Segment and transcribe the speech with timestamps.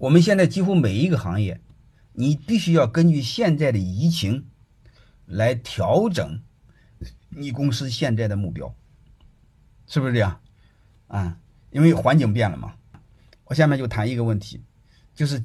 [0.00, 1.60] 我们现在几乎每一个行业，
[2.14, 4.46] 你必须要根据现在的疫情
[5.26, 6.40] 来调整
[7.28, 8.74] 你公司现在的目标，
[9.86, 10.40] 是不是这样？
[11.08, 11.38] 啊，
[11.70, 12.76] 因为环境变了嘛。
[13.44, 14.62] 我下面就谈一个问题，
[15.14, 15.42] 就是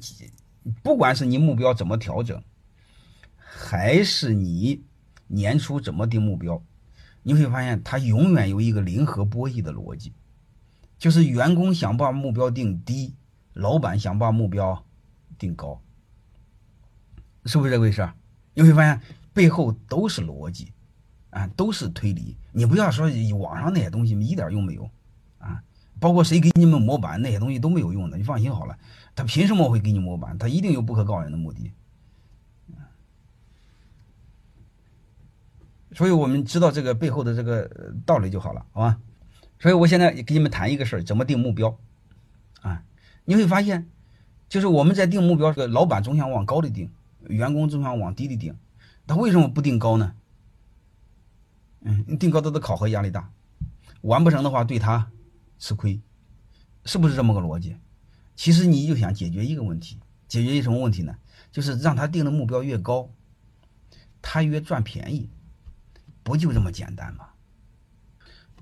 [0.82, 2.42] 不管是你目标怎么调整，
[3.36, 4.82] 还是你
[5.26, 6.64] 年初怎么定目标，
[7.22, 10.14] 你会发现它永远有一个零和博弈的逻辑，
[10.96, 13.14] 就是员工想把目标定低。
[13.56, 14.84] 老板想把目标
[15.38, 15.80] 定高，
[17.46, 18.06] 是不是这回事？
[18.52, 19.00] 你会发现
[19.32, 20.72] 背后都是逻辑，
[21.30, 22.36] 啊，都是推理。
[22.52, 24.90] 你不要说网上那些东西一点用没有，
[25.38, 25.62] 啊，
[25.98, 28.18] 包括谁给你们模板那些东西都没有用的。
[28.18, 28.76] 你放心好了，
[29.14, 30.36] 他凭什么会给你模板？
[30.36, 31.72] 他一定有不可告人的目的。
[35.94, 38.98] 所以我们知道这个背后的这个道理就好了，好吧？
[39.58, 41.78] 所以我现在给你们谈一个事儿，怎么定目标，
[42.60, 42.82] 啊。
[43.26, 43.90] 你会发现，
[44.48, 46.90] 就是我们在定目标，这个老板总想往高的定，
[47.28, 48.56] 员工总想往低的定，
[49.06, 50.14] 他为什么不定高呢？
[51.80, 53.30] 嗯，定高他的考核压力大，
[54.00, 55.10] 完不成的话对他
[55.58, 56.00] 吃亏，
[56.84, 57.76] 是不是这么个逻辑？
[58.34, 61.16] 其实你就想解决一个问题，解决一什么问题呢？
[61.50, 63.10] 就是让他定的目标越高，
[64.22, 65.30] 他越赚便宜，
[66.22, 67.28] 不就这么简单吗？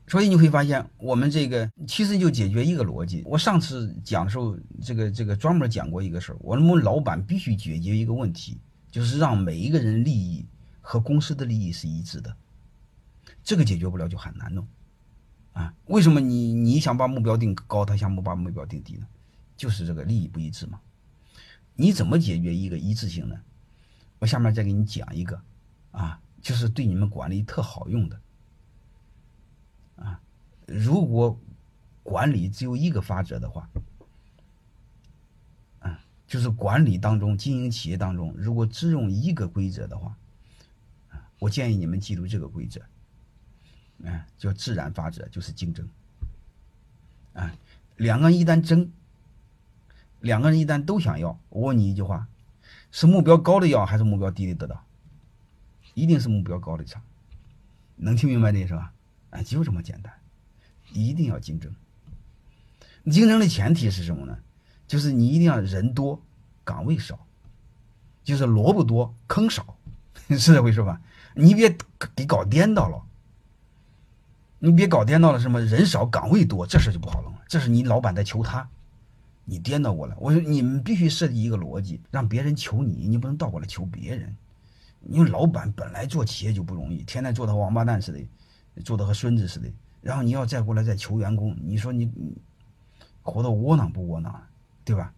[0.06, 3.22] 所以你会发现，我们这个其实就解决一个逻辑。
[3.24, 6.36] 我上次讲的时候，这个这个专门讲过一个事儿。
[6.40, 8.58] 我们老板必须解决一个问题，
[8.90, 10.44] 就是让每一个人利益
[10.82, 12.36] 和公司的利益是一致的。
[13.42, 14.66] 这个解决不了就很难弄
[15.52, 15.74] 啊！
[15.86, 19.06] 为什么你你想把目标定高，他想不把目标定低呢？
[19.56, 20.80] 就是这个利益不一致嘛。
[21.74, 23.36] 你怎么解决一个一致性呢？
[24.18, 25.40] 我下面再给你讲一个
[25.92, 28.20] 啊，就是对你们管理特好用的。
[29.96, 30.20] 啊，
[30.66, 31.38] 如果
[32.02, 33.68] 管理只有一个法则的话，
[35.80, 40.16] 啊，就是管理当中、经营企业当中，如果只用一个规则的话，
[41.10, 42.80] 啊，我建议你们记住这个规则，
[44.04, 45.88] 啊，叫自然法则，就是竞争。
[47.34, 47.52] 啊，
[47.96, 48.90] 两个人一旦争，
[50.20, 52.28] 两个人一旦都想要，我问你一句话：
[52.90, 54.84] 是目标高的要，还是目标低的得到？
[55.94, 57.02] 一定是目标高的强，
[57.96, 58.93] 能听明白这是吧？
[59.34, 60.12] 啊，就这么简单，
[60.92, 61.74] 一定要竞争。
[63.10, 64.38] 竞争的前提是什么呢？
[64.86, 66.22] 就是你一定要人多，
[66.62, 67.18] 岗位少，
[68.22, 69.76] 就是萝卜多，坑少，
[70.30, 71.00] 是这回事吧？
[71.34, 71.76] 你别
[72.14, 73.02] 给搞颠倒了，
[74.60, 77.40] 你别搞颠倒了，什么人少岗位多，这事就不好弄了。
[77.48, 78.68] 这是你老板在求他，
[79.44, 80.14] 你颠倒过来。
[80.18, 84.36] 我说你们必须设计一个逻辑，让别人求你，你不能倒过来求别人。
[85.10, 88.18] 因为老板本来做企业就不容易，天天做的王八蛋似的。
[88.82, 89.70] 做的和孙子似的，
[90.02, 92.10] 然后你要再过来再求员工，你说你
[93.22, 94.42] 活得窝囊不窝囊，
[94.84, 95.12] 对吧？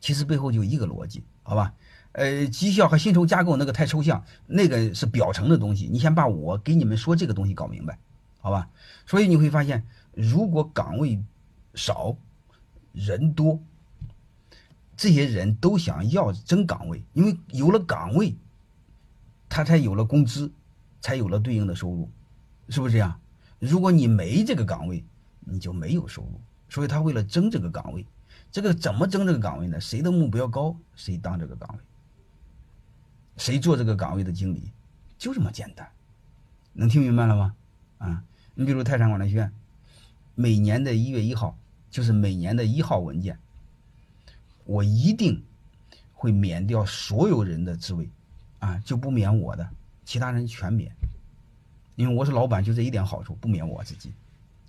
[0.00, 1.74] 其实背后就一个逻辑，好吧？
[2.12, 7.98] 呃，绩效和薪酬架构那个太抽象，那个是表层的东西，你先把我给你们说这个东西搞明白，
[8.40, 8.68] 好吧？
[9.06, 11.22] 所以你会发现，如果岗位
[11.74, 12.16] 少，
[12.92, 13.60] 人多，
[14.96, 18.34] 这些人都想要争岗位，因为有了岗位，
[19.48, 20.50] 他才有了工资，
[21.00, 22.08] 才有了对应的收入。
[22.70, 23.20] 是不是这样？
[23.58, 25.04] 如果你没这个岗位，
[25.40, 26.40] 你就没有收入。
[26.68, 28.06] 所以他为了争这个岗位，
[28.50, 29.80] 这个怎么争这个岗位呢？
[29.80, 31.80] 谁的目标高，谁当这个岗位，
[33.36, 34.70] 谁做这个岗位的经理，
[35.18, 35.86] 就这么简单。
[36.72, 37.56] 能听明白了吗？
[37.98, 39.52] 啊，你比如泰山管理学院，
[40.36, 41.58] 每年的一月一号，
[41.90, 43.36] 就是每年的一号文件，
[44.64, 45.42] 我一定
[46.12, 48.08] 会免掉所有人的职位，
[48.60, 49.68] 啊，就不免我的，
[50.04, 50.94] 其他人全免。
[52.00, 54.14] 因为我是老板，就这一点好处，不免我自己，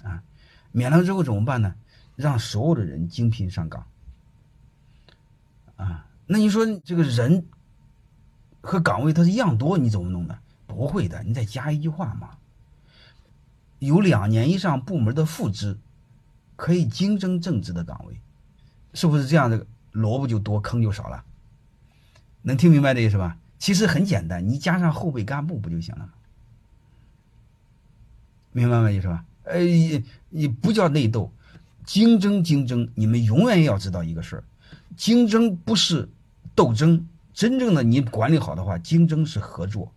[0.03, 0.22] 啊，
[0.74, 1.74] 免了之后怎么办呢？
[2.18, 3.88] 让所有的人精聘上岗，
[5.78, 7.46] 啊，那你说这个人
[8.59, 10.38] 和岗位它是一样多，你怎么弄的？
[10.68, 12.31] 不会的，你再加一句话嘛，
[13.80, 15.80] 有两年以上部门的副职
[16.58, 18.19] 可以竞争正职的岗位，
[18.94, 19.66] 是不是这样的？
[19.92, 21.24] 萝卜就多，坑就少了，
[22.42, 23.38] 能听明白这意思吧？
[23.57, 26.13] 其实很简单，你加上后备干部不就行了吗？
[28.51, 28.92] 明白吗？
[28.92, 29.24] 意思吧？
[29.44, 29.59] 呃，
[30.30, 31.31] 你不叫内斗，
[31.86, 32.88] 竞争竞争。
[32.95, 34.44] 你们永远要知道一个事儿，
[34.95, 36.07] 竞争不是
[36.56, 39.92] 斗争，真正的你管理好的话，竞争是合作，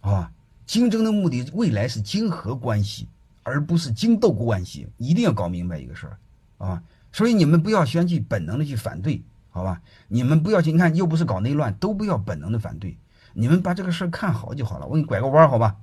[0.00, 0.30] 啊，
[0.64, 3.08] 竞争的目的未来是竞合关系，
[3.42, 4.86] 而不是竞斗关系。
[4.96, 6.18] 一定要搞明白一个事儿，
[6.58, 6.82] 啊，
[7.12, 9.82] 所以你们不要先去本能的去反对，好吧？
[10.08, 12.96] 你们不要去，你看又不是搞内乱，都不要本能的反对，
[13.34, 14.86] 你们把这个事儿看好就好了。
[14.86, 15.76] 我给你拐个弯，好吧？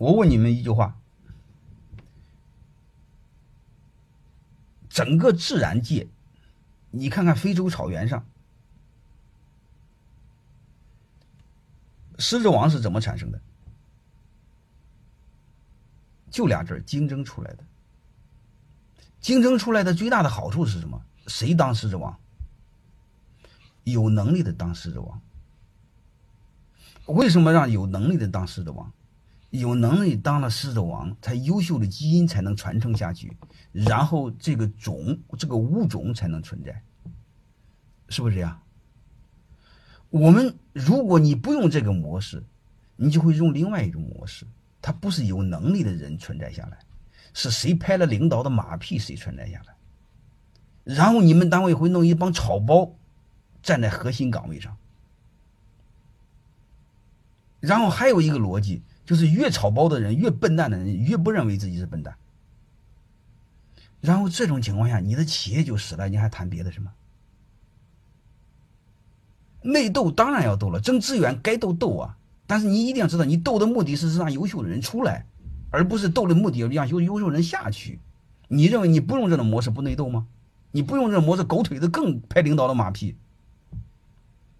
[0.00, 0.98] 我问你们一句话：
[4.88, 6.08] 整个自然界，
[6.90, 8.24] 你看看非洲草原上，
[12.18, 13.38] 狮子王是怎么产生的？
[16.30, 17.64] 就俩字儿竞争出来的。
[19.20, 21.04] 竞争出来的最大的好处是什么？
[21.26, 22.18] 谁当狮子王？
[23.84, 25.20] 有能力的当狮子王。
[27.04, 28.90] 为什么让有能力的当狮子王？
[29.50, 33.36] 有能力当了狮子王，他优秀的基因才能传承下去，
[33.72, 36.82] 然后这个种这个物种才能存在，
[38.08, 38.60] 是不是这样？
[40.08, 42.44] 我们如果你不用这个模式，
[42.94, 44.46] 你就会用另外一种模式，
[44.80, 46.78] 它不是有能力的人存在下来，
[47.34, 49.74] 是谁拍了领导的马屁谁存在下来，
[50.84, 52.94] 然后你们单位会弄一帮草包
[53.62, 54.76] 站在核心岗位上，
[57.58, 58.82] 然后还有一个逻辑。
[59.10, 62.14] 就是越草包的人，越笨蛋的人，越不认为自己是笨蛋。
[64.00, 66.92] 然后这种情况下，你的企业就死了，你还谈别的什么？
[69.62, 72.16] 内斗当然要斗了，争资源该斗斗啊！
[72.46, 75.26] 但是你一定要知道，你斗的目的是让优秀的人出来，
[75.70, 77.98] 而不是斗的目的让优优秀人下去。
[78.46, 80.28] 你认为你不用这种模式不内斗吗？
[80.70, 83.16] 你不用这种模式，狗腿子更拍领导的马屁。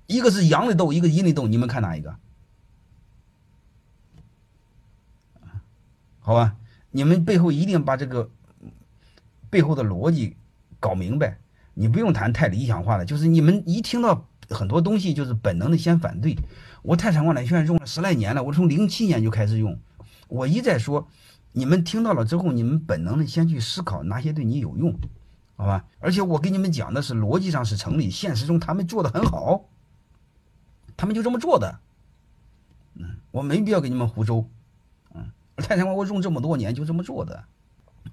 [0.08, 2.17] 一个是阳的斗，一个阴的斗，你们看哪一个？
[6.31, 6.55] 好吧，
[6.93, 8.31] 你们背后一定把这个
[9.50, 10.37] 背后的逻辑
[10.79, 11.41] 搞明白。
[11.75, 16.38] 你不用谈太理想化的，就是你们一听到很多东西，就是本能的先反对。
[16.82, 19.77] 我泰山管理学院用了十来年了，我从零七年就开始用。
[20.29, 21.09] 我一再说，
[21.50, 24.94] 你们听到了之后，你们本能的先去思考哪些对你有用，
[25.56, 25.85] 好吧？
[25.99, 29.65] 而且我给你们讲的是逻辑上是成立，现实中他们做的很好，
[30.97, 31.81] 他们就这么做的。
[32.94, 34.47] 嗯，我没必要给你们胡诌。
[35.60, 37.44] 泰山我用这么多年就这么做的，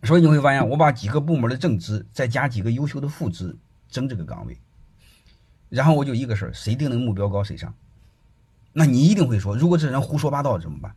[0.03, 3.55] 所以你会发现，我把几个部门的正职再加几个优秀的副职
[3.89, 4.57] 争这个岗位，
[5.69, 7.73] 然后我就一个事儿：谁定的目标高谁上。
[8.73, 10.93] 那你一定会说，如果这人胡说八道怎么办？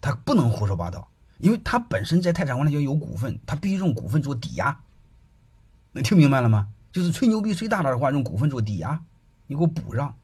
[0.00, 1.08] 他不能胡说八道，
[1.38, 4.80] 因为他本身在泰山管理就有股份，他必须用股份做抵押。
[5.92, 6.68] 能听明白了吗？
[6.92, 9.02] 就是吹牛逼吹大了的话，用股份做抵押，
[9.46, 10.14] 你给我补上。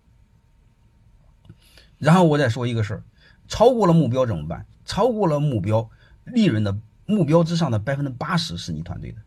[1.99, 3.03] 然后我再说一个事儿。
[3.47, 4.65] 超过了目标怎么办？
[4.95, 5.91] 超过了目标，
[6.23, 9.21] 利润的目标之上的百分之八十是你团队的。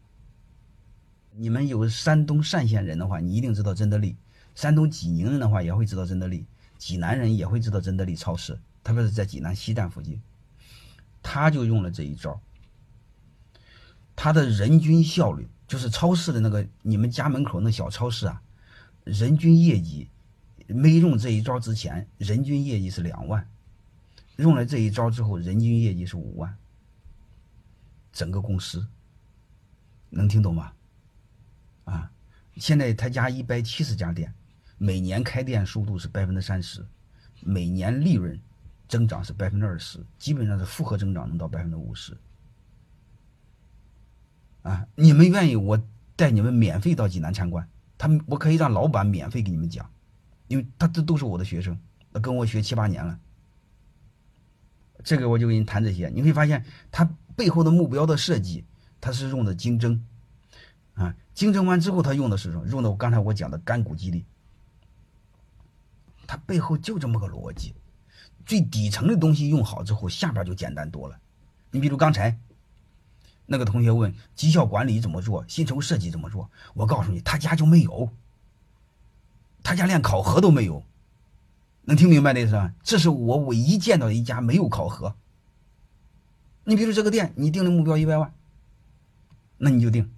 [1.34, 4.16] 你们有山东单县人的话，你一定知道真德利；
[4.56, 6.46] 山东济宁人的话，也会知道真德利；
[6.78, 10.22] 济南人也会知道真德利超市，特别是在济南西站附近。
[11.22, 12.40] 他就用了这一招，
[14.16, 18.42] 他的人均效率就是超市的那个你们家门口那小超市啊，
[19.04, 20.08] 人均业绩
[20.66, 23.46] 没用这一招之前，人均业绩是两万。
[24.38, 26.58] 用了这一招之后，人均业绩是五万。
[28.12, 28.88] 整个公司
[30.10, 30.74] 能听懂吗？
[31.84, 32.12] 啊，
[32.56, 34.34] 现在他家一百七十家店，
[34.80, 36.84] 每年开店速度是百分之三十，
[37.42, 38.40] 每年利润
[38.88, 42.18] 增长是百分之二十，基本上是复合增长，能到百分之五十。
[44.64, 45.80] 啊，你们愿意我
[46.16, 47.70] 带你们免费到济南参观？
[48.00, 49.88] 他们我可以让老板免费给你们讲，
[50.48, 51.80] 因为他这都是我的学生，
[52.14, 53.20] 跟我学七八年了。
[55.04, 58.66] 这个我就给你谈这些，你会发现他背后的目标的设计，
[59.00, 60.04] 他是用的竞争，
[60.96, 62.68] 啊，竞争完之后他用的是什么？
[62.68, 64.26] 用的我刚才我讲的干股激励，
[66.26, 67.74] 他背后就这么个逻辑，
[68.46, 71.18] 最底层的东西用好之后，下边就简单多了。
[71.72, 72.38] 你比如刚才
[73.46, 78.10] 那个同学问绩效管理怎么做，薪酬设计怎么做，我告诉你，他家就没有，
[79.64, 80.84] 他家连考核都没有。
[81.88, 82.74] 能听明白的意思吧？
[82.84, 85.16] 这是我唯一见到的一家没有考核。
[86.66, 88.34] 你比如这个店，你定的目标一百万，
[89.58, 90.12] 那你就定，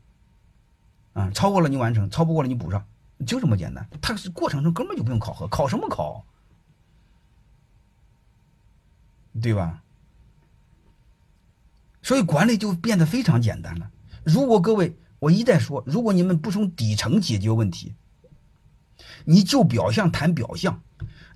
[1.13, 2.87] 啊，超过了你完成，超不过了你补上，
[3.23, 3.87] 就这么简单。
[4.01, 6.25] 它是过程中根本就不用考核，考什么考？
[9.39, 9.83] 对吧？
[12.01, 13.91] 所以管理就变得非常简单了。
[14.23, 17.93] 如果各位，我一再说，如果你们不从底层解决问题，
[19.25, 20.81] 你就表象谈表象。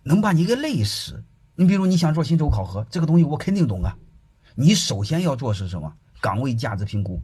[0.03, 1.23] 能把你给累死。
[1.55, 3.97] 你比如你想做薪酬考核，这个东西我肯定懂啊。
[4.55, 5.93] 你首先要做是什么？
[6.21, 7.21] 岗位价值评估。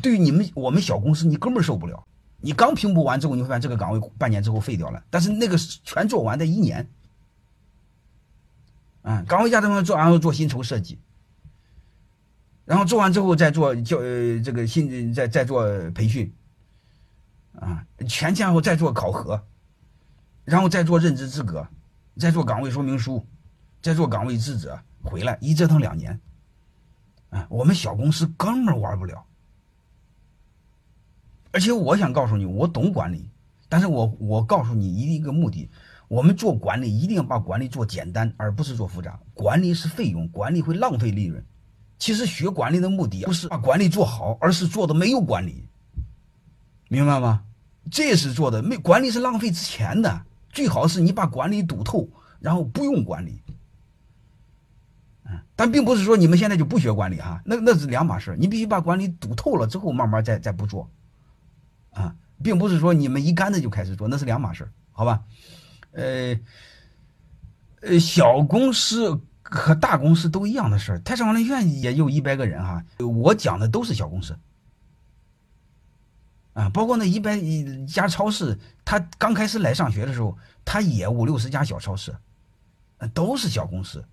[0.00, 2.04] 对于你们我们小公司，你根本受不了。
[2.38, 5.02] 你刚评估完之后，你会发现这个岗位半年之后废掉了。
[5.10, 6.88] 但是那个全做完的一年。
[9.02, 10.98] 啊，岗位价值评估做，完后做薪酬设计，
[12.64, 16.32] 然后做完之后再做教呃这个薪再再做培训，
[17.54, 19.44] 啊，全前后再做考核。
[20.44, 21.66] 然后再做认知资格，
[22.16, 23.24] 再做岗位说明书，
[23.80, 26.20] 再做岗位职责，回来一折腾两年，
[27.30, 29.24] 啊，我们小公司根本玩不了，
[31.52, 33.30] 而且我想告诉你，我懂管理，
[33.68, 35.70] 但是我我告诉你一一个目的，
[36.08, 39.18] 我们做管理一定要把管理做简单，而不是做复杂。
[39.34, 41.44] 管理是费用，管理会浪费利润。
[41.98, 45.68] 其实学管理的目的不是把管理做好，而是做的没有管理，
[46.88, 47.44] 明白吗？
[47.90, 53.42] 这是做的没管理是浪费之前的，最好是你把管理堵透，然后不用管理。
[55.56, 60.90] 但并不是说你们现在就不学管理哈，那那是两码事你必须把管理堵透了之后，慢慢再再不做，
[61.92, 65.22] 啊，并不是说你们一竿子就开始做，那是两码事好吧？
[65.92, 66.38] 呃，
[67.80, 70.98] 呃，小公司和大公司都一样的事儿。
[71.00, 74.36] 泰山管理院也有一百个人哈，我讲的都是小公司，
[76.54, 77.38] 啊，包括那一百
[77.86, 82.14] 家超市，他刚开始来上学的时候，他也五六十家小超市，
[83.14, 84.04] 都是小公司。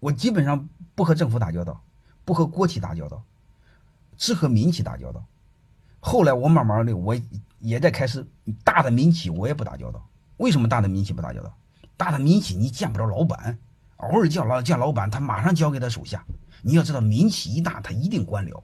[0.00, 1.80] 我基本上不和政府打交道，
[2.24, 3.22] 不和国企打交道，
[4.16, 5.24] 只和民企打交道。
[6.00, 7.16] 后来我慢慢的，我
[7.60, 8.26] 也在开始
[8.62, 10.06] 大的民企我也不打交道。
[10.36, 11.56] 为什么大的民企不打交道？
[11.96, 13.58] 大的民企你见不着老板，
[13.96, 16.24] 偶尔见老见老板，他马上交给他手下。
[16.62, 18.62] 你要知道，民企一大，他一定官僚，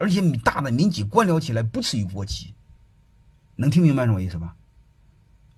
[0.00, 2.54] 而且大的民企官僚起来不次于国企。
[3.54, 4.56] 能听明白什么意思吧？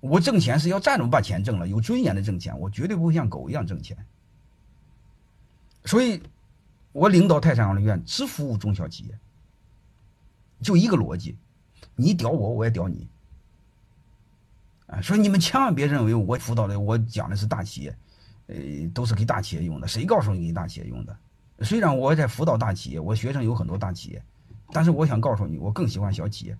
[0.01, 3.97] 我挣钱是要站着把钱挣了，有尊严的挣钱，我绝对不会像狗一样挣钱。
[5.85, 6.21] 所以，
[6.91, 9.17] 我领导泰山养老院只服务中小企业，
[10.61, 11.37] 就一个逻辑，
[11.95, 13.07] 你屌我，我也屌你。
[14.87, 17.97] 啊，所以你们千万别认为我辅导的、我讲的是大企业，
[18.47, 18.55] 呃，
[18.93, 19.87] 都是给大企业用的。
[19.87, 21.17] 谁告诉你给大企业用的？
[21.61, 24.21] 虽然我在辅导大企业，我学生有很多大企业，
[24.73, 26.57] 但是我想告诉你，我更喜欢小企业。